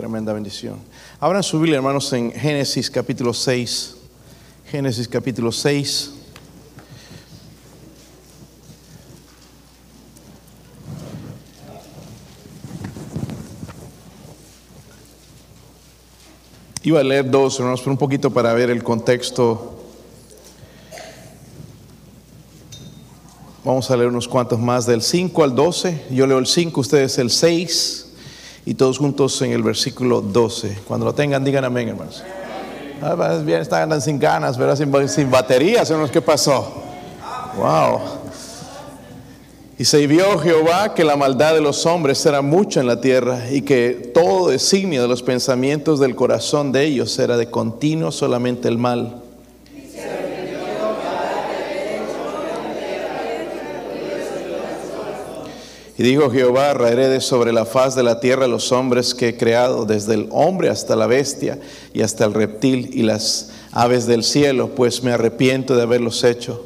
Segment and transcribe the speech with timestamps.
[0.00, 0.78] tremenda bendición.
[1.20, 3.96] Abran su Biblia, hermanos, en Génesis capítulo 6.
[4.64, 6.12] Génesis capítulo 6.
[16.82, 19.84] Iba a leer dos, hermanos, pero un poquito para ver el contexto.
[23.62, 26.06] Vamos a leer unos cuantos más, del 5 al 12.
[26.10, 28.06] Yo leo el 5, ustedes el 6
[28.70, 30.82] y todos juntos en el versículo 12.
[30.86, 32.22] Cuando lo tengan, digan amén, hermanos.
[33.02, 34.76] Ah, bien, están sin ganas, ¿verdad?
[34.76, 36.72] Sin, sin baterías, hermanos, ¿qué pasó?
[37.56, 37.98] Wow.
[39.76, 43.50] Y se vio Jehová que la maldad de los hombres era mucha en la tierra
[43.50, 48.68] y que todo designio de los pensamientos del corazón de ellos era de continuo solamente
[48.68, 49.20] el mal.
[56.00, 59.36] Y dijo Jehová, raeré de sobre la faz de la tierra los hombres que he
[59.36, 61.58] creado, desde el hombre hasta la bestia
[61.92, 66.64] y hasta el reptil y las aves del cielo, pues me arrepiento de haberlos hecho.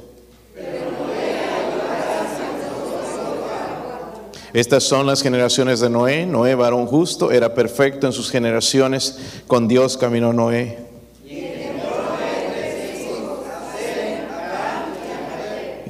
[4.53, 6.27] Estas son las generaciones de Noé.
[6.27, 9.19] Noé, varón justo, era perfecto en sus generaciones.
[9.49, 10.79] Con Dios caminó Noé.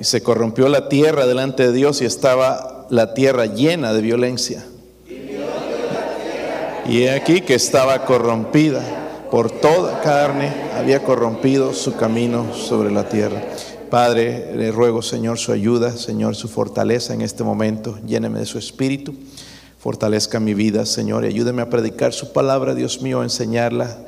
[0.00, 4.64] Y se corrompió la tierra delante de Dios y estaba la tierra llena de violencia.
[6.86, 8.82] Y aquí que estaba corrompida
[9.32, 13.42] por toda carne, había corrompido su camino sobre la tierra.
[13.90, 17.98] Padre, le ruego, Señor, su ayuda, Señor, su fortaleza en este momento.
[18.06, 19.12] Lléneme de su espíritu,
[19.80, 23.98] fortalezca mi vida, Señor, y ayúdeme a predicar su palabra, Dios mío, a enseñarla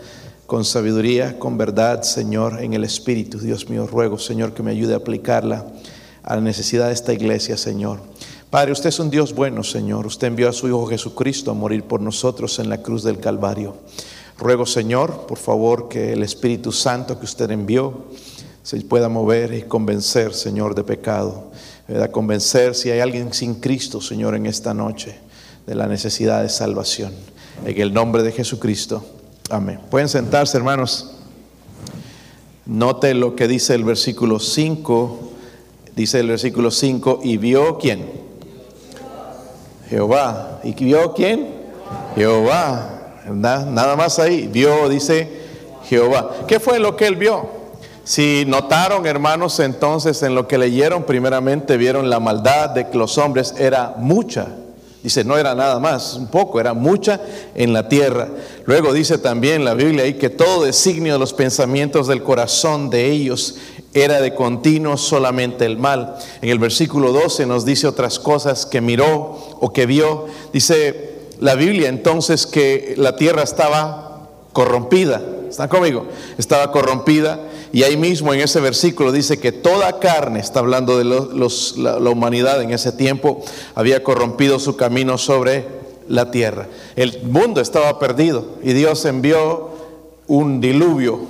[0.47, 3.41] con sabiduría, con verdad, Señor, en el espíritu.
[3.41, 5.67] Dios mío, ruego, Señor, que me ayude a aplicarla
[6.23, 8.14] a la necesidad de esta iglesia, Señor.
[8.57, 10.07] Padre, usted es un Dios bueno, Señor.
[10.07, 13.77] Usted envió a su Hijo Jesucristo a morir por nosotros en la cruz del Calvario.
[14.39, 18.07] Ruego, Señor, por favor, que el Espíritu Santo que usted envió
[18.63, 21.51] se pueda mover y convencer, Señor, de pecado.
[21.86, 22.11] ¿verdad?
[22.11, 25.19] Convencer si hay alguien sin Cristo, Señor, en esta noche,
[25.67, 27.13] de la necesidad de salvación.
[27.63, 29.05] En el nombre de Jesucristo.
[29.51, 29.80] Amén.
[29.91, 31.11] Pueden sentarse, hermanos.
[32.64, 35.33] Note lo que dice el versículo 5.
[35.95, 38.26] Dice el versículo 5, y vio quién?
[39.89, 40.61] Jehová.
[40.64, 41.48] ¿Y vio quién?
[42.14, 43.23] Jehová.
[43.29, 44.47] Nada más ahí.
[44.47, 45.29] Vio, dice
[45.89, 46.30] Jehová.
[46.47, 47.57] ¿Qué fue lo que él vio?
[48.05, 53.19] Si notaron, hermanos, entonces en lo que leyeron, primeramente vieron la maldad de que los
[53.19, 54.47] hombres era mucha.
[55.02, 57.20] Dice, no era nada más, un poco, era mucha
[57.55, 58.29] en la tierra.
[58.64, 63.11] Luego dice también la Biblia ahí que todo designio de los pensamientos del corazón de
[63.11, 63.57] ellos
[63.96, 66.17] era de continuo solamente el mal.
[66.42, 70.27] En el versículo 12 nos dice otras cosas que miró o que vio.
[70.52, 75.23] Dice la Biblia entonces que la tierra estaba corrompida.
[75.48, 76.06] ¿Están conmigo?
[76.36, 77.40] Estaba corrompida.
[77.73, 82.11] Y ahí mismo en ese versículo dice que toda carne, está hablando de la, la
[82.11, 83.42] humanidad en ese tiempo,
[83.74, 85.67] había corrompido su camino sobre
[86.08, 86.68] la tierra.
[86.96, 89.70] El mundo estaba perdido y Dios envió
[90.27, 91.20] un diluvio,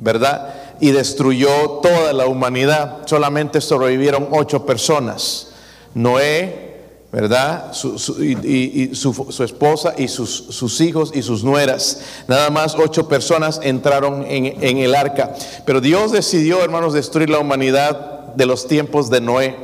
[0.00, 0.59] ¿verdad?
[0.80, 2.98] Y destruyó toda la humanidad.
[3.06, 5.48] Solamente sobrevivieron ocho personas.
[5.94, 6.70] Noé,
[7.12, 7.72] ¿verdad?
[7.72, 12.00] Su, y, su, esposa y sus, hijos y sus nueras.
[12.28, 15.34] Nada más ocho personas entraron en, el arca.
[15.66, 19.56] Pero Dios decidió, hermanos, destruir la humanidad de los tiempos de Noé.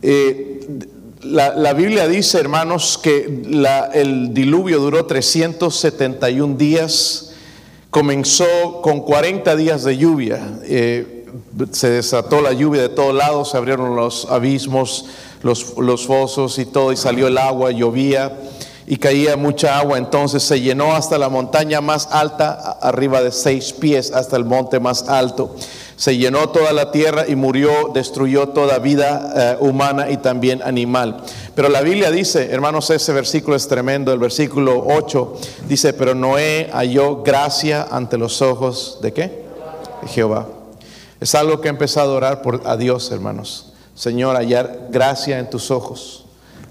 [0.00, 0.60] Eh,
[1.22, 3.42] la, Biblia dice, hermanos, que
[3.94, 7.33] el diluvio duró 371 días
[7.94, 10.40] comenzó con 40 días de lluvia.
[10.64, 11.26] Eh,
[11.70, 15.06] se desató la lluvia de todos lados, se abrieron los abismos,
[15.44, 18.36] los, los fosos y todo, y salió el agua, llovía
[18.84, 19.96] y caía mucha agua.
[19.96, 24.80] Entonces se llenó hasta la montaña más alta, arriba de seis pies, hasta el monte
[24.80, 25.54] más alto
[25.96, 31.22] se llenó toda la tierra y murió, destruyó toda vida eh, humana y también animal.
[31.54, 35.34] Pero la Biblia dice, hermanos, ese versículo es tremendo, el versículo 8
[35.68, 39.44] dice, pero Noé halló gracia ante los ojos de qué?
[40.08, 40.48] Jehová.
[41.20, 43.72] Es algo que he empezado a orar por, a Dios, hermanos.
[43.94, 46.24] Señor, hallar gracia en tus ojos,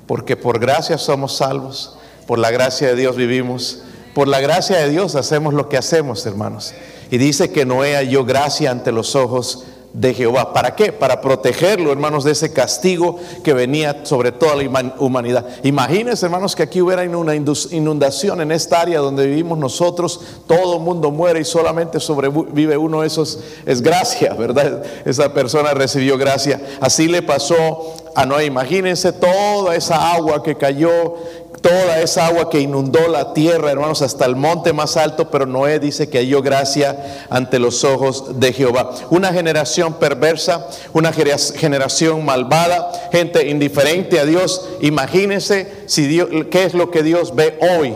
[0.05, 1.97] porque por gracia somos salvos,
[2.27, 3.83] por la gracia de Dios vivimos,
[4.13, 6.73] por la gracia de Dios hacemos lo que hacemos, hermanos.
[7.09, 10.53] Y dice que Noé halló gracia ante los ojos de Jehová.
[10.53, 10.91] ¿Para qué?
[10.91, 15.45] Para protegerlo, hermanos, de ese castigo que venía sobre toda la humanidad.
[15.63, 20.81] Imagínense, hermanos, que aquí hubiera una inundación en esta área donde vivimos nosotros, todo el
[20.81, 24.83] mundo muere y solamente sobrevive uno, eso es, es gracia, ¿verdad?
[25.05, 26.59] Esa persona recibió gracia.
[26.81, 28.45] Así le pasó a Noé.
[28.45, 31.15] Imagínense toda esa agua que cayó,
[31.61, 35.79] toda esa agua que inundó la tierra, hermanos, hasta el monte más alto, pero Noé
[35.79, 38.91] dice que halló gracia ante los ojos de Jehová.
[39.09, 44.69] Una generación perversa, una generación malvada, gente indiferente a Dios.
[44.81, 47.93] Imagínense si Dios, qué es lo que Dios ve hoy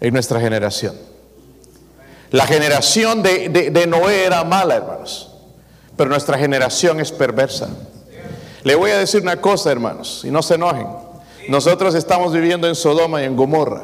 [0.00, 1.10] en nuestra generación.
[2.30, 5.30] La generación de, Noé era mala, hermanos,
[5.96, 7.68] pero nuestra generación es perversa.
[8.62, 10.86] Le voy a decir una cosa, hermanos, y no se enojen.
[11.48, 13.82] Nosotros estamos viviendo en Sodoma y en Gomorra.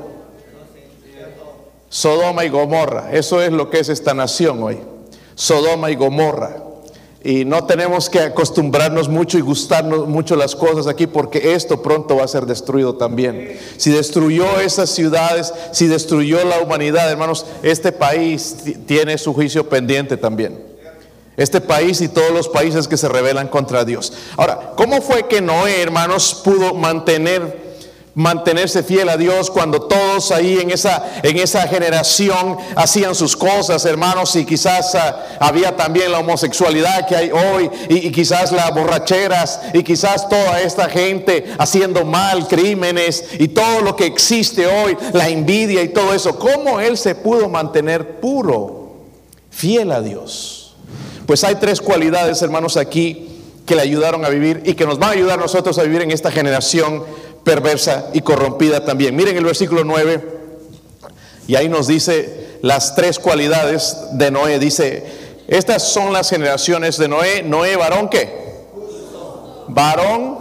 [1.88, 4.78] Sodoma y Gomorra, eso es lo que es esta nación hoy.
[5.34, 6.56] Sodoma y Gomorra.
[7.25, 12.17] Y no tenemos que acostumbrarnos mucho y gustarnos mucho las cosas aquí porque esto pronto
[12.17, 13.58] va a ser destruido también.
[13.78, 18.56] Si destruyó esas ciudades, si destruyó la humanidad, hermanos, este país
[18.87, 20.65] tiene su juicio pendiente también.
[21.37, 24.12] Este país y todos los países que se rebelan contra Dios.
[24.37, 27.67] Ahora, ¿cómo fue que Noé, hermanos, pudo mantener
[28.17, 33.85] mantenerse fiel a Dios cuando todos ahí en esa, en esa generación hacían sus cosas,
[33.85, 39.61] hermanos, y quizás ah, había también la homosexualidad que hay hoy, y, quizás las borracheras,
[39.75, 45.29] y quizás toda esta gente haciendo mal, crímenes, y todo lo que existe hoy, la
[45.29, 46.38] envidia y todo eso.
[46.38, 48.94] ¿Cómo él se pudo mantener puro,
[49.50, 50.56] fiel a Dios?
[51.26, 53.28] Pues hay tres cualidades, hermanos, aquí
[53.67, 56.12] que le ayudaron a vivir y que nos van a ayudar nosotros a vivir en
[56.12, 57.05] esta generación
[57.43, 59.14] perversa y corrompida también.
[59.17, 60.37] Miren el versículo 9,
[61.49, 64.58] y ahí nos dice las tres cualidades de Noé.
[64.58, 65.05] Dice,
[65.49, 67.43] estas son las generaciones de Noé.
[67.43, 68.46] Noé, varón qué?
[69.69, 70.38] Varón.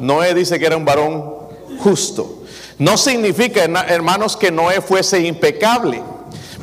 [0.00, 1.34] Noé dice que era un varón
[1.78, 2.42] justo.
[2.78, 6.02] No significa, hermanos, que Noé fuese impecable.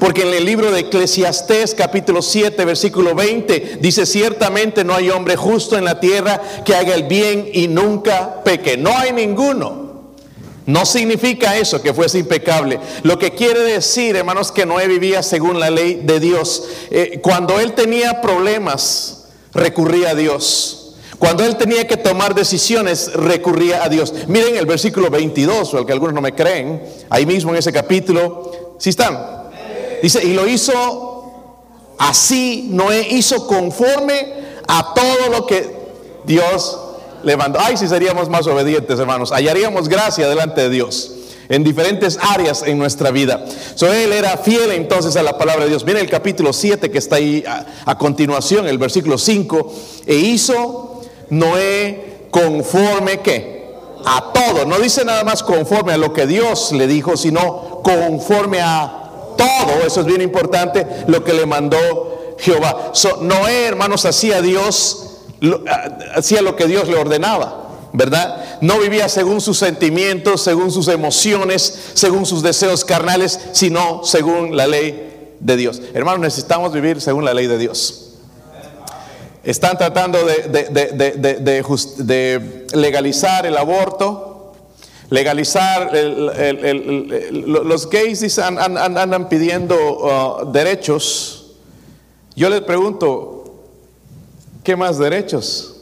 [0.03, 5.37] Porque en el libro de Eclesiastés capítulo 7 versículo 20 dice, ciertamente no hay hombre
[5.37, 8.75] justo en la tierra que haga el bien y nunca peque.
[8.75, 10.11] No hay ninguno.
[10.65, 12.81] No significa eso que fuese impecable.
[13.03, 16.67] Lo que quiere decir, hermanos, que Noé vivía según la ley de Dios.
[16.91, 20.95] Eh, cuando él tenía problemas, recurría a Dios.
[21.17, 24.13] Cuando él tenía que tomar decisiones, recurría a Dios.
[24.27, 27.71] Miren el versículo 22, o el que algunos no me creen, ahí mismo en ese
[27.71, 28.75] capítulo.
[28.79, 29.42] ¿Sí están?
[30.03, 31.31] Dice, y lo hizo
[31.97, 34.33] así, Noé hizo conforme
[34.67, 35.73] a todo lo que
[36.25, 36.77] Dios
[37.23, 37.57] le mandó.
[37.61, 41.11] Ay, si seríamos más obedientes, hermanos, hallaríamos gracia delante de Dios
[41.47, 43.45] en diferentes áreas en nuestra vida.
[43.75, 45.85] So, él era fiel entonces a la palabra de Dios.
[45.85, 47.45] Mira el capítulo 7 que está ahí
[47.85, 49.73] a, continuación, el versículo 5.
[50.05, 53.71] E hizo Noé conforme que
[54.03, 54.65] a todo.
[54.65, 59.02] No dice nada más conforme a lo que Dios le dijo, sino conforme a
[59.35, 62.93] todo, eso es bien importante, lo que le mandó Jehová.
[63.21, 65.19] Noé, hermanos, hacía Dios,
[66.15, 67.63] hacía lo que Dios le ordenaba.
[67.93, 68.57] ¿verdad?
[68.59, 74.65] No vivía según sus sentimientos, según sus emociones, según sus deseos carnales, sino según la
[74.65, 75.79] ley de Dios.
[75.93, 78.15] Hermanos, necesitamos vivir según la ley de Dios.
[79.43, 80.47] Están tratando de,
[81.97, 84.32] de legalizar el aborto,
[85.13, 91.51] legalizar, los gays andan, pidiendo uh, derechos.
[92.35, 93.61] Yo les pregunto,
[94.63, 95.75] ¿qué más derechos?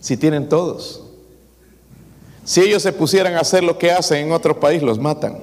[0.00, 1.00] Si tienen todos.
[2.44, 5.38] Si ellos se pusieran a hacer lo que hacen en otro país, los matan.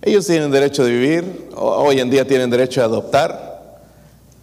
[0.00, 3.80] Ellos tienen derecho de vivir, hoy en día tienen derecho de adoptar.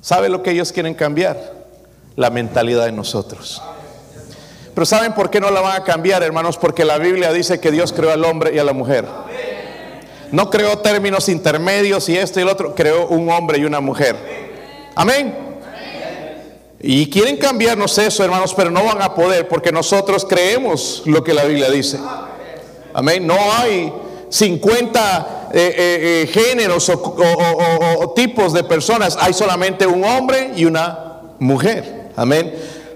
[0.01, 1.39] ¿Sabe lo que ellos quieren cambiar?
[2.17, 3.61] La mentalidad de nosotros.
[4.73, 6.57] Pero ¿saben por qué no la van a cambiar, hermanos?
[6.57, 9.05] Porque la Biblia dice que Dios creó al hombre y a la mujer.
[10.31, 14.15] No creó términos intermedios y esto y el otro, creó un hombre y una mujer.
[14.95, 15.35] Amén.
[16.79, 21.33] Y quieren cambiarnos eso, hermanos, pero no van a poder porque nosotros creemos lo que
[21.33, 21.99] la Biblia dice.
[22.93, 23.27] Amén.
[23.27, 23.93] No hay
[24.29, 31.19] 50 eh, eh, eh, géneros o tipos de personas, hay solamente un hombre y una
[31.39, 32.09] mujer.
[32.15, 32.53] Amén.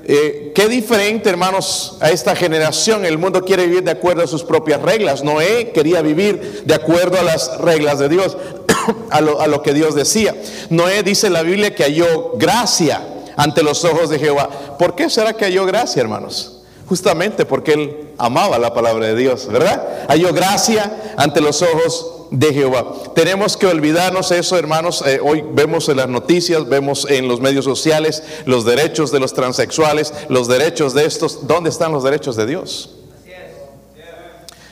[0.07, 3.05] Eh, qué diferente, hermanos, a esta generación.
[3.05, 5.23] El mundo quiere vivir de acuerdo a sus propias reglas.
[5.23, 8.37] Noé quería vivir de acuerdo a las reglas de Dios,
[9.09, 10.35] a, lo, que Dios decía.
[10.69, 13.01] Noé dice en la Biblia que halló gracia
[13.35, 14.77] ante los ojos de Jehová.
[14.77, 16.61] ¿Por qué será que halló gracia, hermanos?
[16.87, 20.05] Justamente porque él amaba la palabra de Dios, ¿verdad?
[20.07, 22.93] Halló gracia ante los ojos de Jehová.
[23.13, 25.03] Tenemos que olvidarnos eso, hermanos.
[25.05, 29.33] Eh, hoy vemos en las noticias, vemos en los medios sociales los derechos de los
[29.33, 31.47] transexuales, los derechos de estos.
[31.47, 32.91] ¿Dónde están los derechos de Dios?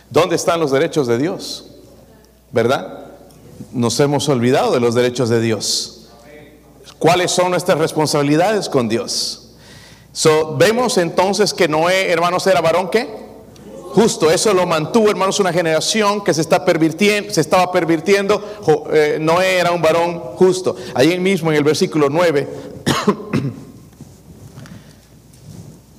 [0.09, 1.65] ¿Dónde están los derechos de Dios?
[2.51, 3.05] ¿Verdad?
[3.71, 6.09] Nos hemos olvidado de los derechos de Dios.
[6.99, 9.49] ¿Cuáles son nuestras responsabilidades con Dios?
[10.11, 13.22] So, vemos entonces que Noé, hermanos, era varón qué?
[13.93, 18.43] Justo, eso lo mantuvo, hermanos, una generación que se, está pervirtiendo, se estaba pervirtiendo.
[18.91, 20.75] Eh, Noé era un varón justo.
[20.95, 22.47] Ahí mismo en el versículo 9,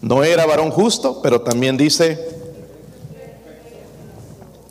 [0.03, 2.19] Noé era varón justo, pero también dice,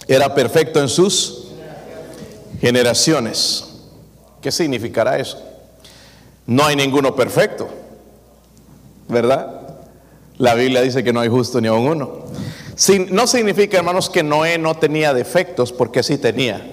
[0.05, 1.45] era perfecto en sus
[2.59, 3.69] generaciones.
[4.41, 5.41] ¿Qué significará eso?
[6.45, 7.69] No hay ninguno perfecto,
[9.07, 9.61] ¿verdad?
[10.37, 12.25] La Biblia dice que no hay justo ni aun uno.
[13.09, 16.65] No significa, hermanos, que Noé no tenía defectos, porque sí tenía.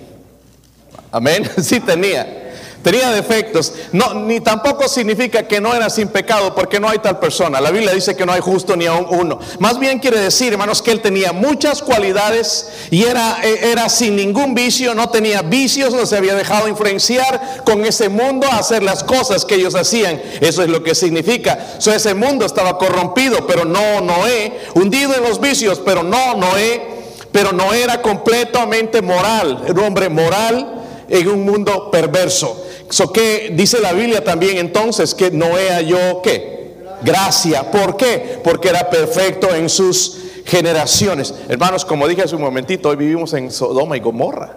[1.13, 2.40] Amén, sí tenía.
[2.83, 3.75] Tenía defectos.
[3.93, 7.61] No, ni tampoco significa que no era sin pecado, porque no hay tal persona.
[7.61, 9.39] La Biblia dice que no hay justo ni aun uno.
[9.59, 14.17] Más bien quiere decir, hermanos, que él tenía muchas cualidades y era, eh, era sin
[14.17, 18.83] ningún vicio, no tenía vicios, no se había dejado influenciar con ese mundo a hacer
[18.83, 20.21] las cosas que ellos hacían.
[20.41, 21.77] Eso es lo que significa.
[21.79, 26.83] So, ese mundo estaba corrompido, pero no Noé, hundido en los vicios, pero no Noé,
[27.31, 32.67] pero no era completamente moral, era un hombre moral en un mundo perverso.
[32.91, 35.15] So, ¿Qué dice la Biblia también entonces?
[35.15, 36.75] Que Noé halló qué?
[37.03, 37.71] Gracia.
[37.71, 38.41] ¿Por qué?
[38.43, 41.33] Porque era perfecto en sus generaciones.
[41.49, 44.57] Hermanos, como dije hace un momentito, hoy vivimos en Sodoma y Gomorra.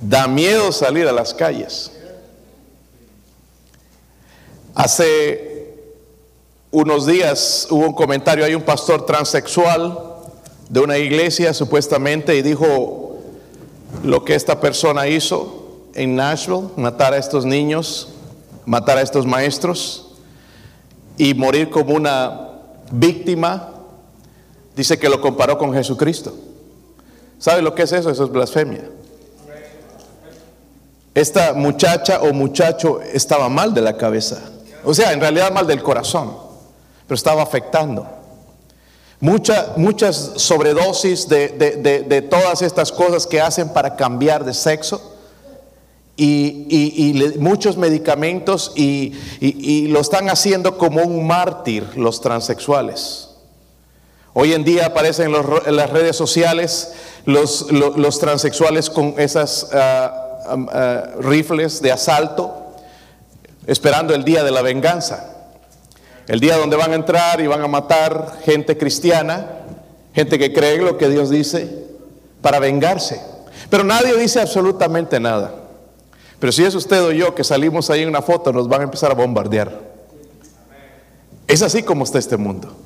[0.00, 1.90] Da miedo salir a las calles.
[4.72, 5.74] Hace
[6.70, 9.98] unos días hubo un comentario, hay un pastor transexual
[10.68, 13.16] de una iglesia supuestamente y dijo
[14.04, 15.65] lo que esta persona hizo
[15.96, 18.08] en Nashville, matar a estos niños,
[18.66, 20.08] matar a estos maestros
[21.16, 22.50] y morir como una
[22.92, 23.70] víctima,
[24.76, 26.34] dice que lo comparó con Jesucristo.
[27.38, 28.10] ¿Sabe lo que es eso?
[28.10, 28.90] Eso es blasfemia.
[31.14, 34.42] Esta muchacha o muchacho estaba mal de la cabeza.
[34.84, 36.36] O sea, en realidad mal del corazón,
[37.06, 38.06] pero estaba afectando.
[39.20, 41.48] muchas sobredosis de,
[42.06, 45.15] de todas estas cosas que hacen para cambiar de sexo
[46.16, 53.30] y, muchos medicamentos y, lo están haciendo como un mártir los transexuales.
[54.32, 56.92] Hoy en día aparecen en, las redes sociales
[57.24, 62.74] los, transexuales con esas ah, ah, rifles de asalto,
[63.66, 65.32] esperando el día de la venganza.
[66.28, 69.46] El día donde van a entrar y van a matar gente cristiana,
[70.12, 71.86] gente que cree lo que Dios dice,
[72.42, 73.20] para vengarse.
[73.70, 75.65] Pero nadie dice absolutamente nada.
[76.38, 78.84] Pero si es usted o yo que salimos ahí en una foto, nos van a
[78.84, 79.80] empezar a bombardear.
[81.46, 82.76] Es así como está este mundo.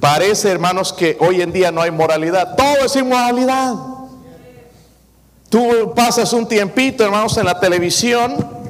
[0.00, 2.56] Parece, hermanos, que hoy en día no hay moralidad.
[2.56, 3.74] Todo es inmoralidad.
[5.48, 8.63] Tú pasas un tiempito, hermanos, en la televisión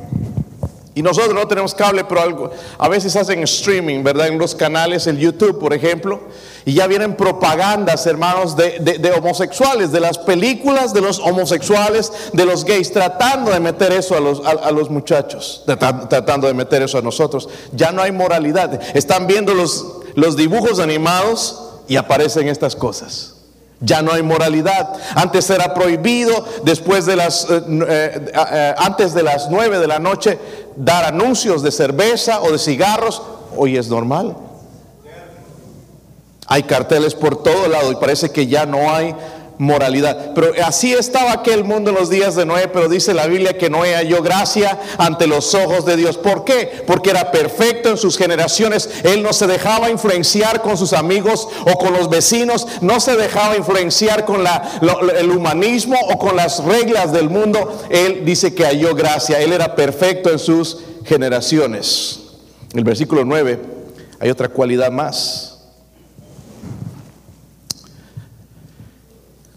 [0.96, 4.28] y nosotros no tenemos cable, pero algo, a veces hacen streaming, ¿verdad?
[4.28, 6.20] En los canales, el YouTube, por ejemplo.
[6.64, 12.64] Y ya vienen propagandas, hermanos, de, homosexuales, de las películas de los homosexuales, de los
[12.64, 17.02] gays, tratando de meter eso a los, a, los muchachos, tratando de meter eso a
[17.02, 17.48] nosotros.
[17.72, 18.80] Ya no hay moralidad.
[18.96, 19.84] Están viendo los,
[20.14, 23.34] los dibujos animados y aparecen estas cosas.
[23.80, 24.94] Ya no hay moralidad.
[25.14, 29.98] Antes era prohibido, después de las, eh, eh, eh, antes de las nueve de la
[29.98, 30.38] noche,
[30.76, 33.22] dar anuncios de cerveza o de cigarros.
[33.56, 34.36] Hoy es normal.
[36.46, 39.14] Hay carteles por todo lado y parece que ya no hay
[39.58, 40.34] moralidad.
[40.34, 43.70] Pero así estaba aquel mundo en los días de Noé, pero dice la Biblia que
[43.70, 46.16] Noé halló gracia ante los ojos de Dios.
[46.16, 46.82] ¿Por qué?
[46.86, 48.90] Porque era perfecto en sus generaciones.
[49.04, 53.56] Él no se dejaba influenciar con sus amigos o con los vecinos, no se dejaba
[53.56, 54.44] influenciar con
[55.16, 57.84] el humanismo o con las reglas del mundo.
[57.90, 59.40] Él dice que halló gracia.
[59.40, 62.20] Él era perfecto en sus generaciones.
[62.72, 63.60] En el versículo 9
[64.18, 65.53] hay otra cualidad más.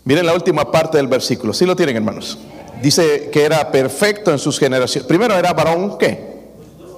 [0.08, 1.54] Miren la última parte del versículo.
[1.54, 2.38] ¿Sí lo tienen, hermanos?
[2.82, 5.06] Dice que era perfecto en sus generaciones.
[5.06, 6.38] Primero era varón, ¿qué?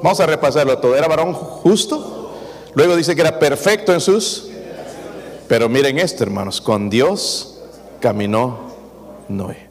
[0.04, 0.96] Vamos a repasarlo todo.
[0.96, 2.36] Era varón justo.
[2.76, 4.50] Luego dice que era perfecto en sus...
[5.48, 6.62] Pero miren esto, hermanos.
[6.62, 7.62] Con Dios
[8.00, 8.76] caminó
[9.28, 9.70] Noé.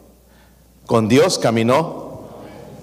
[0.84, 2.22] Con Dios caminó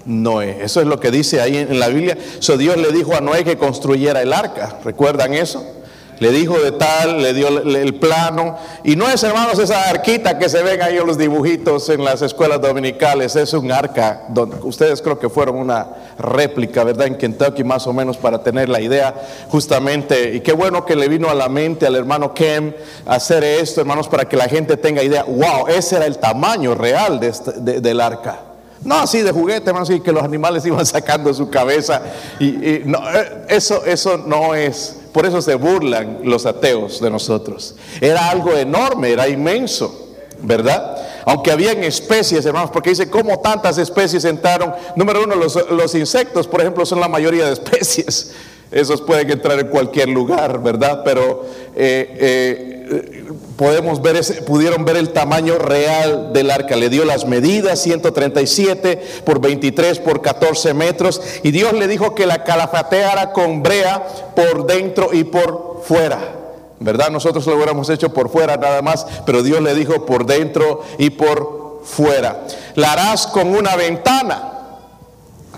[0.06, 0.64] Noé.
[0.64, 2.16] Eso es lo que dice ahí en la Biblia.
[2.38, 4.78] So Dios le dijo a Noé que construyera el arca.
[4.82, 5.75] ¿Recuerdan eso?
[6.18, 8.56] Le dijo de tal, le dio el plano.
[8.84, 12.22] Y no es, hermanos, esa arquita que se ven ahí en los dibujitos en las
[12.22, 13.36] escuelas dominicales.
[13.36, 14.24] Es un arca.
[14.28, 15.86] Donde, ustedes creo que fueron una
[16.18, 17.08] réplica, ¿verdad?
[17.08, 19.14] En Kentucky, más o menos, para tener la idea
[19.48, 20.34] justamente.
[20.34, 22.72] Y qué bueno que le vino a la mente al hermano Kem
[23.04, 25.24] hacer esto, hermanos, para que la gente tenga idea.
[25.24, 25.68] ¡Wow!
[25.68, 28.40] Ese era el tamaño real de este, del arca.
[28.82, 32.02] No así de juguete, hermanos, y que los animales iban sacando su cabeza.
[32.38, 37.74] Y, no, eh, eso, eso no es, por eso se burlan los ateos de nosotros.
[38.02, 40.94] Era algo enorme, era inmenso, ¿verdad?
[41.24, 44.74] Aunque habían especies, hermanos, porque dice, ¿cómo tantas especies entraron?
[44.94, 48.34] Número uno, los, insectos, por ejemplo, son la mayoría de especies.
[48.70, 51.00] Esos pueden entrar en cualquier lugar, ¿verdad?
[51.02, 53.24] Pero eh, eh,
[53.56, 56.76] podemos ver ese, pudieron ver el tamaño real del arca.
[56.76, 61.20] Le dio las medidas, 137 por 23 por 14 metros.
[61.42, 66.36] Y Dios le dijo que la calafateara con brea por dentro y por fuera.
[66.78, 67.10] ¿verdad?
[67.10, 71.10] Nosotros lo hubiéramos hecho por fuera nada más, pero Dios le dijo por dentro y
[71.10, 72.44] por fuera.
[72.74, 74.52] La harás con una ventana,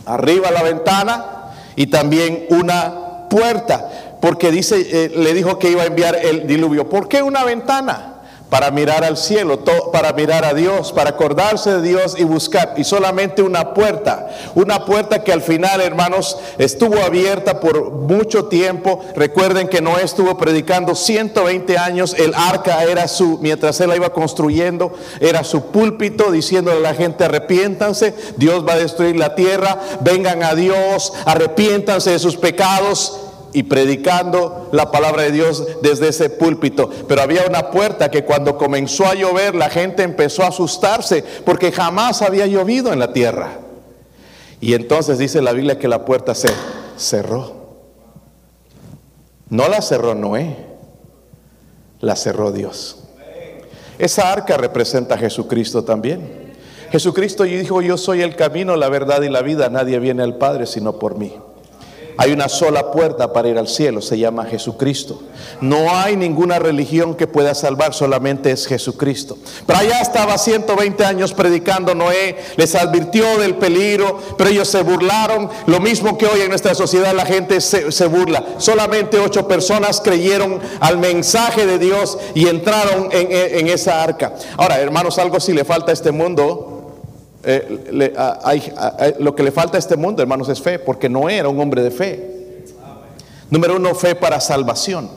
[0.06, 1.24] arriba la ventana
[1.74, 6.88] y también una puerta, porque dice, eh, le dijo que iba a enviar el diluvio.
[6.88, 8.18] ¿Por qué una ventana?
[8.50, 9.60] para mirar al cielo,
[9.92, 12.74] para mirar a Dios, para acordarse de Dios y buscar.
[12.76, 19.04] Y solamente una puerta, una puerta que al final, hermanos, estuvo abierta por mucho tiempo.
[19.14, 24.12] Recuerden que Noé estuvo predicando 120 años, el arca era su, mientras él la iba
[24.12, 29.78] construyendo, era su púlpito diciéndole a la gente, arrepiéntanse, Dios va a destruir la tierra,
[30.00, 36.30] vengan a Dios, arrepiéntanse de sus pecados y predicando la palabra de Dios desde ese
[36.30, 36.90] púlpito.
[37.06, 41.72] Pero había una puerta que cuando comenzó a llover la gente empezó a asustarse porque
[41.72, 43.58] jamás había llovido en la tierra.
[44.60, 46.48] Y entonces dice la Biblia que la puerta se
[46.96, 47.56] cerró.
[49.48, 50.56] No la cerró Noé,
[52.00, 53.04] la cerró Dios.
[53.98, 56.48] Esa arca representa a Jesucristo también.
[56.90, 59.68] Jesucristo dijo, yo soy el camino, la verdad y la vida.
[59.68, 61.34] Nadie viene al Padre sino por mí.
[62.20, 65.22] Hay una sola puerta para ir al cielo, se llama Jesucristo.
[65.60, 69.38] No hay ninguna religión que pueda salvar, solamente es Jesucristo.
[69.64, 75.48] Pero allá estaba 120 años predicando Noé, les advirtió del peligro, pero ellos se burlaron.
[75.66, 78.44] Lo mismo que hoy en nuestra sociedad la gente se, burla.
[78.58, 84.34] Solamente ocho personas creyeron al mensaje de Dios y entraron en, en esa arca.
[84.56, 86.77] Ahora, hermanos, algo si le falta a este mundo
[87.50, 91.58] eh, lo que le falta a este mundo, hermanos, es fe, porque no era un
[91.58, 92.64] hombre de fe.
[93.48, 95.08] Número uno, fe para salvación.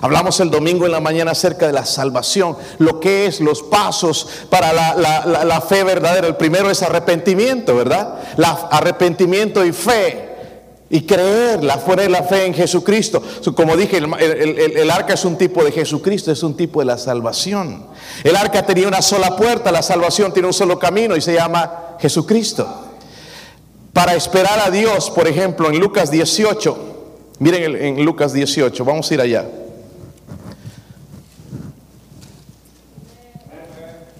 [0.00, 4.28] Hablamos el domingo en la mañana acerca de la salvación, lo que es los pasos
[4.50, 6.26] para la, fe verdadera.
[6.26, 8.20] El primero es arrepentimiento, ¿verdad?
[8.36, 10.33] La, arrepentimiento y fe
[10.94, 13.20] y creer, la fuera de la fe en Jesucristo.
[13.56, 17.84] Como dije, el, arca es un tipo de Jesucristo, es un tipo de la salvación.
[18.22, 21.96] El arca tenía una sola puerta, la salvación tiene un solo camino y se llama
[21.98, 22.68] Jesucristo.
[23.92, 26.78] Para esperar a Dios, por ejemplo, en Lucas 18,
[27.40, 29.48] miren en Lucas 18, vamos a ir allá.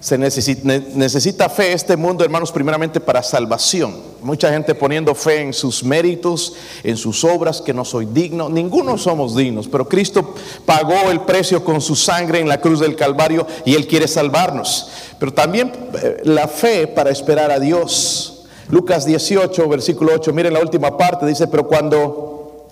[0.05, 3.95] Se necesita, fe este mundo, hermanos, primeramente para salvación.
[4.21, 8.47] Mucha gente poniendo fe en sus méritos, en sus obras, que no soy digno.
[8.47, 12.95] Ninguno somos dignos, pero Cristo pagó el precio con su sangre en la cruz del
[12.95, 14.89] Calvario y Él quiere salvarnos.
[15.17, 18.45] Pero también eh, la fe para esperar a Dios.
[18.69, 22.67] Lucas 18, versículo 8, miren la última parte, dice, pero cuando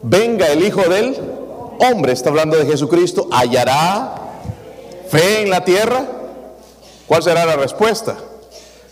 [0.00, 1.16] venga el Hijo del
[1.80, 4.20] Hombre, está hablando de Jesucristo, hallará
[5.08, 6.04] ¿Fe en la tierra?
[7.06, 8.16] ¿Cuál será la respuesta?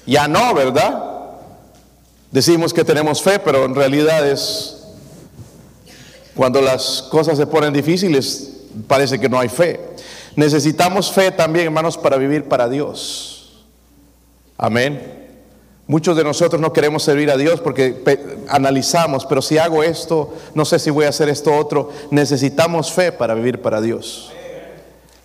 [0.06, 1.02] Ya no, ¿verdad?
[2.30, 4.78] Decimos que tenemos fe, pero en realidad es
[6.34, 8.50] cuando las cosas se ponen difíciles,
[8.86, 9.80] parece que no hay fe.
[10.34, 13.64] Necesitamos fe también, hermanos, para vivir para Dios.
[14.56, 15.20] Amén.
[15.86, 18.02] Muchos de nosotros no queremos servir a Dios porque
[18.48, 21.90] analizamos, pero si hago esto, no sé si voy a hacer esto otro.
[22.10, 24.32] Necesitamos fe para vivir para Dios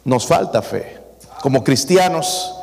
[0.07, 0.97] nos falta fe.
[1.41, 2.55] Como cristianos,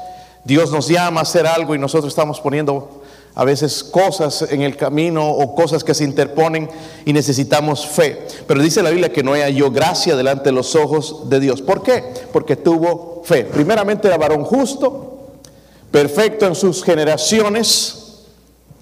[0.44, 3.02] Dios nos llama a hacer algo y nosotros estamos poniendo
[3.34, 6.70] a veces cosas en el camino o cosas que se interponen
[7.04, 8.26] y necesitamos fe.
[8.46, 11.60] Pero dice la Biblia que no halló gracia delante de los ojos de Dios.
[11.60, 12.02] ¿Por qué?
[12.32, 13.44] Porque tuvo fe.
[13.44, 15.18] Primeramente era varón justo,
[15.90, 18.22] perfecto en sus generaciones.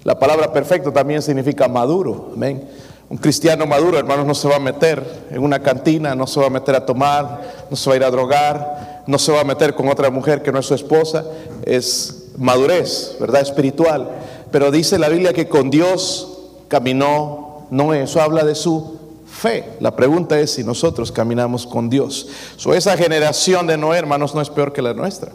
[0.05, 2.31] La palabra perfecto también significa maduro.
[2.33, 2.65] Amén.
[3.09, 6.47] Un cristiano maduro, hermanos, no se va a meter en una cantina, no se va
[6.47, 9.43] a meter a tomar, no se va a ir a drogar, no se va a
[9.43, 11.25] meter con otra mujer que no es su esposa.
[11.63, 13.41] Es madurez, ¿verdad?
[13.41, 14.09] Espiritual.
[14.51, 16.27] Pero dice la Biblia que con Dios
[16.67, 18.03] caminó Noé.
[18.03, 19.73] Eso habla de su fe.
[19.79, 22.27] La pregunta es si nosotros caminamos con Dios.
[22.55, 25.31] So, esa generación de Noé, hermanos, no es peor que la nuestra.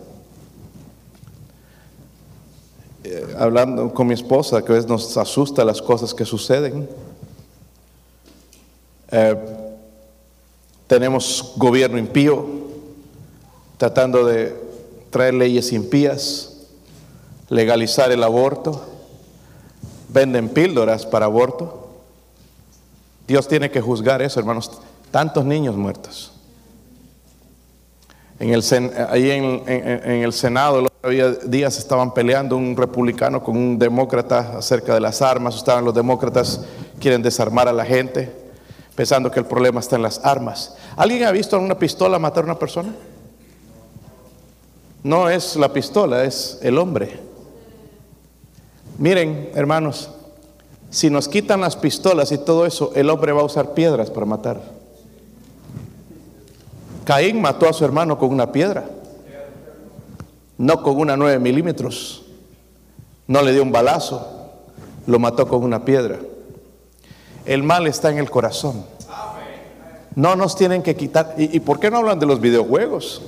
[3.05, 6.89] Eh, hablando con mi esposa, que a veces nos asusta las cosas que suceden.
[9.11, 9.37] Eh,
[10.87, 12.47] tenemos gobierno impío
[13.79, 14.55] tratando de
[15.11, 16.55] traer leyes impías.
[17.51, 18.85] legalizar el aborto,
[20.11, 21.89] venden píldoras para aborto.
[23.27, 24.71] Dios tiene que juzgar eso, hermanos.
[25.11, 26.33] Tantos niños muertos.
[28.39, 28.63] En el,
[29.09, 35.01] ahí en, el Senado los días estaban peleando un republicano con un demócrata acerca de
[35.01, 35.57] las armas.
[35.57, 36.61] Estaban los demócratas,
[37.01, 38.31] quieren desarmar a la gente,
[38.99, 40.75] pensando que el problema está en las armas.
[40.97, 42.93] ¿Alguien ha visto una pistola matar a una persona?
[45.05, 47.21] No es la pistola, es el hombre.
[48.99, 50.11] Miren, hermanos,
[50.91, 54.27] si nos quitan las pistolas y todo eso, el hombre va a usar piedras para
[54.27, 54.61] matar.
[57.05, 58.91] Caín mató a su hermano con una piedra,
[60.57, 62.25] no con una 9 milímetros.
[63.29, 64.27] No le dio un balazo,
[65.07, 66.19] lo mató con una piedra.
[67.49, 68.85] El mal está en el corazón.
[70.15, 71.35] No nos tienen que quitar.
[71.39, 73.23] ¿Y, por qué no hablan de los videojuegos?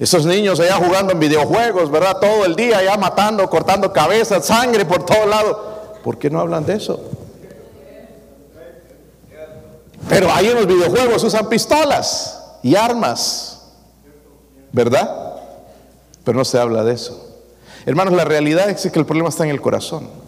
[0.00, 2.18] Esos niños allá jugando en videojuegos, ¿verdad?
[2.20, 5.56] Todo el día allá matando, cortando cabezas, sangre por todos lados.
[6.02, 7.00] ¿Por qué no hablan de eso?
[10.08, 13.68] Pero ahí en los videojuegos usan pistolas y armas,
[14.72, 15.36] ¿verdad?
[16.24, 17.38] Pero no se habla de eso.
[17.86, 20.23] Hermanos, la realidad es que el problema está en el corazón.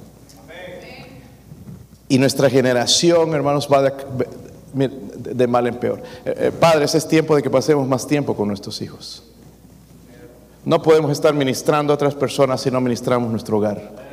[2.09, 6.03] Y nuestra generación, hermanos, va de, mal en peor.
[6.25, 9.25] Eh, eh, padres, es tiempo de que pasemos más tiempo con nuestros hijos.
[10.65, 14.07] No podemos estar ministrando a otras personas si no ministramos nuestro hogar.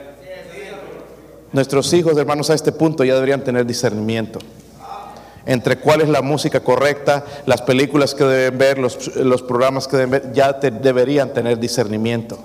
[1.51, 4.39] Nuestros hijos, hermanos, a este punto ya deberían tener discernimiento
[5.45, 9.97] entre cuál es la música correcta, las películas que deben ver, los, los programas que
[9.97, 12.39] deben ver, ya deberían tener discernimiento.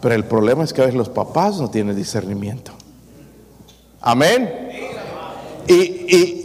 [0.00, 2.72] Pero el problema es que a veces los papás no tienen discernimiento.
[4.00, 4.68] Amén.
[5.66, 6.38] Y, y,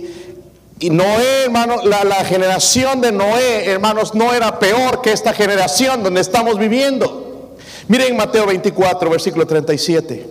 [0.80, 6.22] y Noé, hermano, la, generación de Noé, hermanos, no era peor que esta generación donde
[6.22, 7.56] estamos viviendo.
[7.88, 10.28] Miren Mateo 24, versículo 37.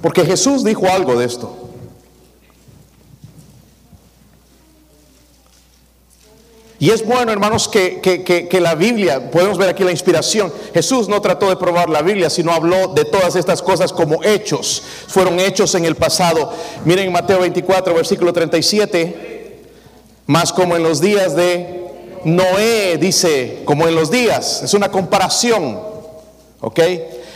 [0.00, 1.65] Porque Jesús dijo algo de esto.
[6.78, 10.52] Y es bueno, hermanos, que, que, la Biblia, podemos ver aquí la inspiración.
[10.74, 14.82] Jesús no trató de probar la Biblia, sino habló de todas estas cosas como hechos.
[15.06, 16.52] Fueron hechos en el pasado.
[16.84, 19.56] Miren Mateo 24, versículo 37.
[20.26, 21.86] Más como en los días de
[22.24, 25.80] Noé, dice, como en los días, es una comparación,
[26.60, 26.80] ¿ok?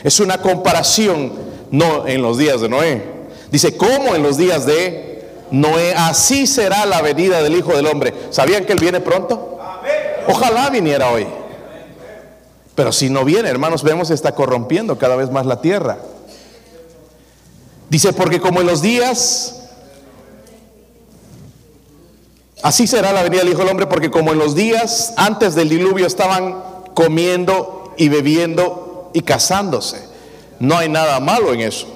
[0.05, 1.33] Es una comparación,
[1.71, 3.03] no en los días de Noé.
[3.51, 5.10] Dice, como en los días de
[5.51, 8.15] Noé, así será la venida del Hijo del Hombre.
[8.31, 9.59] ¿Sabían que Él viene pronto?
[10.29, 11.27] Ojalá viniera hoy.
[12.75, 15.99] Pero si no viene, hermanos, vemos está corrompiendo cada vez más la tierra.
[17.89, 19.57] Dice, porque como en los días
[22.63, 25.69] Así será la venida del Hijo del Hombre, porque como en los días antes del
[25.69, 26.63] diluvio estaban
[26.95, 30.03] comiendo y bebiendo y casándose.
[30.59, 31.87] No hay nada malo en eso.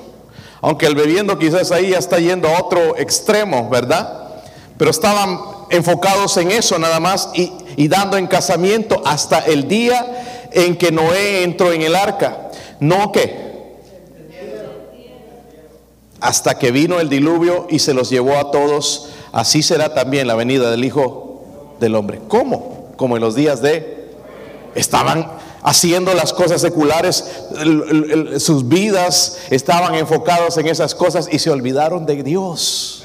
[0.65, 4.31] Aunque el bebiendo quizás ahí ya está yendo a otro extremo, ¿verdad?
[4.79, 7.53] Pero estaban enfocados en eso nada más y,
[7.87, 12.51] dando en casamiento hasta el día en que Noé entró en el arca.
[12.81, 13.45] No que
[16.19, 20.35] hasta que vino el diluvio y se los llevó a todos así será también la
[20.35, 21.45] venida del Hijo
[21.79, 22.21] del Hombre.
[22.27, 22.95] ¿Cómo?
[22.97, 24.15] Como en los días de...
[24.75, 25.31] Estaban
[25.65, 27.25] haciendo las cosas seculares,
[28.39, 33.03] sus vidas estaban enfocados en esas cosas y se olvidaron de Dios.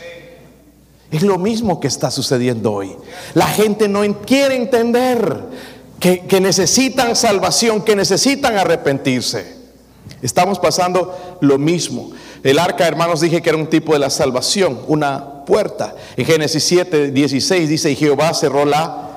[1.09, 2.95] Es lo mismo que está sucediendo hoy.
[3.33, 5.41] La gente no quiere entender
[5.99, 9.57] que, que necesitan salvación, que necesitan arrepentirse.
[10.21, 12.11] Estamos pasando lo mismo.
[12.43, 15.95] El arca, hermanos, dije que era un tipo de la salvación, una puerta.
[16.17, 19.08] En Génesis 7, 16 dice, y Jehová cerró la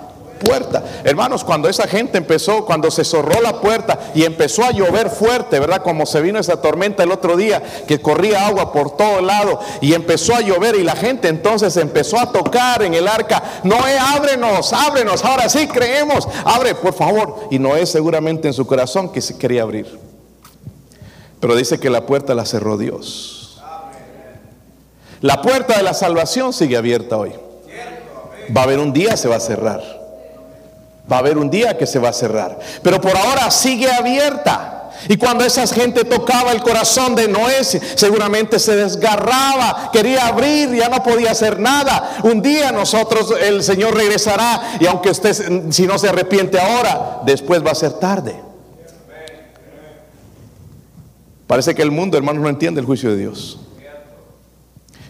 [0.43, 0.83] puerta.
[1.05, 5.59] Hermanos, cuando esa gente empezó, cuando se cerró la puerta y empezó a llover fuerte,
[5.61, 5.83] ¿verdad?
[5.83, 9.95] Como se vino esa tormenta el otro día, que corría agua por todo lado y
[9.95, 14.73] empezó a llover y la gente entonces empezó a tocar en el arca, Noé, ábrenos,
[14.73, 17.49] ábrenos, ahora sí creemos, abre, por favor.
[17.51, 19.99] Y Noé seguramente en su corazón que se quería abrir.
[21.41, 23.61] Pero dice que la puerta la cerró Dios.
[25.21, 27.33] La puerta de la salvación sigue abierta hoy.
[28.55, 30.02] Va a haber un día se va a cerrar.
[31.11, 32.59] Va a haber un día que se va a cerrar.
[32.83, 34.91] Pero por ahora sigue abierta.
[35.09, 40.89] Y cuando esa gente tocaba el corazón de Noé, seguramente se desgarraba, quería abrir, ya
[40.89, 42.19] no podía hacer nada.
[42.23, 47.65] Un día nosotros, el Señor regresará y aunque usted, si no se arrepiente ahora, después
[47.65, 48.41] va a ser tarde.
[51.47, 53.59] Parece que el mundo, hermanos, no entiende el juicio de Dios.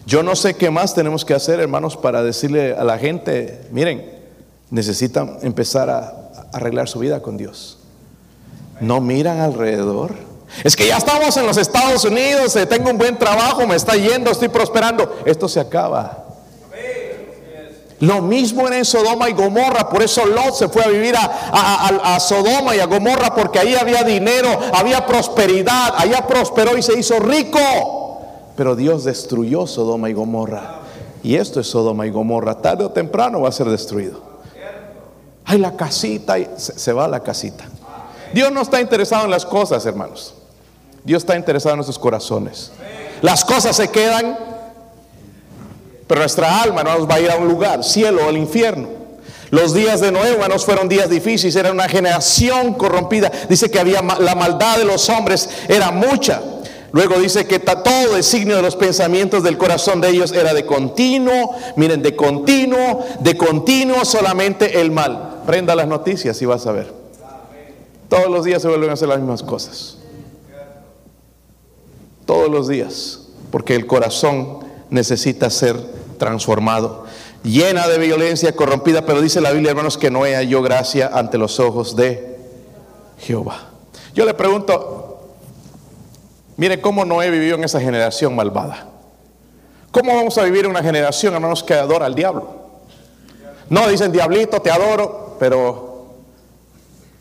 [0.05, 4.12] Yo no sé qué más tenemos que hacer, hermanos, para decirle a la gente, miren,
[4.73, 7.77] necesitan empezar a arreglar su vida con Dios.
[8.81, 10.15] No miran alrededor.
[10.63, 13.95] Es que ya estamos en los Estados Unidos, eh, tengo un buen trabajo, me está
[13.95, 15.17] yendo, estoy prosperando.
[15.25, 16.25] Esto se acaba.
[17.99, 22.75] Lo mismo en Sodoma y Gomorra, por eso Lot se fue a vivir a, Sodoma
[22.75, 27.59] y a Gomorra, porque ahí había dinero, había prosperidad, allá prosperó y se hizo rico.
[28.57, 30.79] Pero Dios destruyó Sodoma y Gomorra.
[31.21, 34.32] Y esto es Sodoma y Gomorra, tarde o temprano va a ser destruido.
[35.45, 37.65] Hay la casita se va a la casita.
[38.33, 40.33] Dios no está interesado en las cosas, hermanos.
[41.03, 42.71] Dios está interesado en nuestros corazones.
[43.21, 44.37] Las cosas se quedan,
[46.07, 48.87] pero nuestra alma no nos va a ir a un lugar, cielo o el infierno.
[49.49, 53.31] Los días de Noé, hermanos, fueron días difíciles, era una generación corrompida.
[53.47, 56.41] Dice que había la maldad de los hombres era mucha.
[56.91, 60.65] Luego dice que todo el signo de los pensamientos del corazón de ellos era de
[60.65, 65.32] continuo, miren, de continuo, de continuo solamente el mal.
[65.45, 66.93] Prenda las noticias y vas a ver.
[68.09, 69.97] Todos los días se vuelven a hacer las mismas cosas.
[72.25, 75.77] Todos los días, porque el corazón necesita ser
[76.17, 77.05] transformado.
[77.43, 81.59] Llena de violencia, corrompida, pero dice la Biblia, hermanos, que no halló gracia ante los
[81.59, 82.37] ojos de
[83.19, 83.69] Jehová.
[84.13, 85.27] Yo le pregunto,
[86.55, 88.87] mire cómo Noé vivió en esa generación malvada.
[89.91, 92.63] ¿Cómo vamos a vivir en una generación, hermanos, que adora al diablo?
[93.69, 96.05] No dicen, diablito, te adoro, pero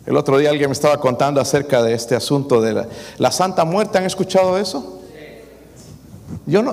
[0.07, 2.87] el otro día alguien me estaba contando acerca de este asunto de
[3.19, 3.99] la, Santa Muerte.
[3.99, 5.01] ¿Han escuchado eso?
[6.47, 6.73] Yo no,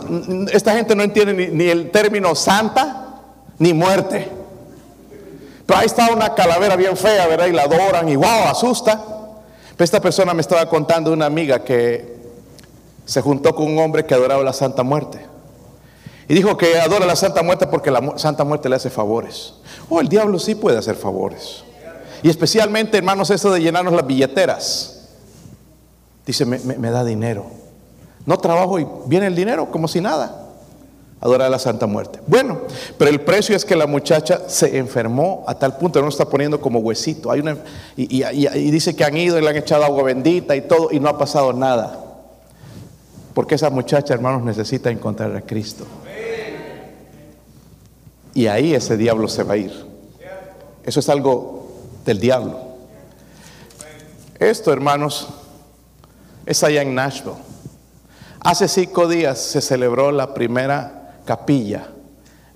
[0.52, 3.16] esta gente no entiende ni, el término santa
[3.58, 4.30] ni muerte.
[5.66, 7.48] Pero ahí está una calavera bien fea, ¿verdad?
[7.48, 9.04] Y la adoran y wow, asusta.
[9.76, 12.16] Pero esta persona me estaba contando una amiga que
[13.06, 15.29] se juntó con un hombre que adoraba la Santa Muerte.
[16.30, 19.56] Y dijo que adora la Santa Muerte porque la Santa Muerte le hace favores.
[19.90, 21.64] Oh, el diablo sí puede hacer favores.
[22.22, 25.10] Y especialmente, hermanos, eso de llenarnos las billeteras.
[26.28, 27.48] Dice, me, da dinero.
[28.28, 30.50] No trabajo y viene el dinero como si nada.
[31.20, 32.20] Adorar a la Santa Muerte.
[32.28, 32.60] Bueno,
[33.00, 36.62] pero el precio es que la muchacha se enfermó a tal punto, no está poniendo
[36.62, 37.32] como huesito.
[37.32, 37.58] Hay una,
[37.98, 41.00] y, y, dice que han ido y le han echado agua bendita y todo y
[41.00, 42.09] no ha pasado nada.
[43.40, 45.86] Porque esa muchacha, hermanos, necesita encontrar a Cristo.
[48.34, 49.72] Y ahí ese diablo se va a ir.
[50.84, 51.72] Eso es algo
[52.04, 52.60] del diablo.
[54.38, 55.30] Esto, hermanos,
[56.46, 57.38] es allá en Nashville.
[58.42, 61.88] Hace cinco días se celebró la primera capilla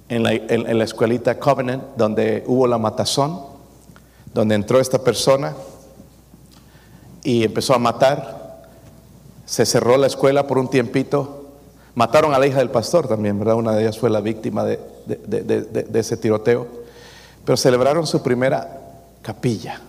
[0.09, 3.39] en la, en la escuelita Covenant, donde hubo la matazón,
[4.33, 5.55] donde entró esta persona
[7.23, 8.42] y empezó a matar.
[9.45, 11.47] Se cerró la escuela por un tiempito.
[11.95, 13.55] Mataron a la hija del pastor también, ¿verdad?
[13.55, 14.79] Una de ellas fue la víctima de,
[15.93, 16.67] ese tiroteo.
[17.45, 18.81] Pero celebraron su primera
[19.21, 19.81] capilla.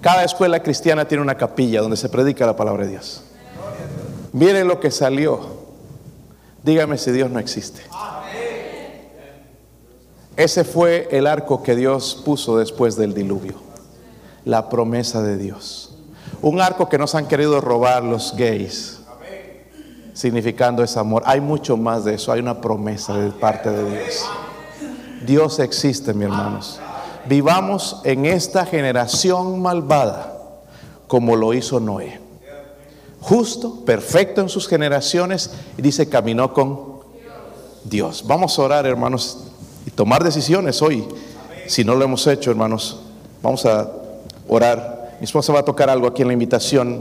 [0.00, 3.22] Cada escuela cristiana tiene una capilla donde se predica la palabra de Dios.
[4.32, 5.62] Miren lo que salió.
[6.64, 7.82] Dígame si Dios no existe.
[10.36, 13.54] Ese fue el arco que Dios puso después del diluvio.
[14.44, 15.91] La promesa de Dios.
[16.42, 19.00] Un arco que nos han querido robar los gays.
[20.12, 21.22] Significando ese amor.
[21.24, 22.32] Hay mucho más de eso.
[22.32, 24.30] Hay una promesa de parte de Dios.
[25.24, 26.80] Dios existe, mis hermanos
[27.26, 30.38] vivamos en esta generación malvada
[31.06, 32.20] como lo hizo Noé.
[33.20, 37.02] Justo, perfecto en sus generaciones y dice caminó con
[37.84, 38.24] Dios.
[38.26, 39.44] Vamos a orar, hermanos,
[39.86, 41.06] y tomar decisiones hoy.
[41.66, 43.00] Si no lo hemos hecho, hermanos,
[43.42, 43.90] vamos a
[44.48, 44.91] orar.
[45.22, 47.00] Mi esposa va a tocar algo aquí en la invitación.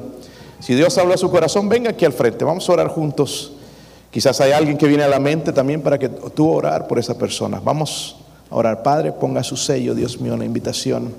[0.60, 2.46] Si Dios habla a su corazón, venga aquí al frente.
[2.46, 3.54] Vamos a orar juntos.
[4.12, 7.18] Quizás hay alguien que viene a la mente también para que tú orar por esa
[7.18, 7.60] persona.
[7.60, 8.18] Vamos
[8.52, 8.84] orar.
[8.84, 11.12] Padre, ponga su sello, Dios mío, en la invitación.